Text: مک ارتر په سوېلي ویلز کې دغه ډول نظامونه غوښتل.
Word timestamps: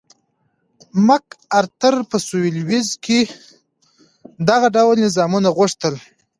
مک 1.07 1.25
ارتر 1.59 1.93
په 2.09 2.17
سوېلي 2.27 2.61
ویلز 2.69 2.91
کې 3.05 3.19
دغه 4.49 4.67
ډول 4.75 4.95
نظامونه 5.05 5.49
غوښتل. 5.57 5.93